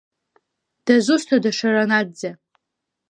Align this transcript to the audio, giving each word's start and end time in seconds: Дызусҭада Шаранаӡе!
Дызусҭада 0.85 1.51
Шаранаӡе! 1.57 2.31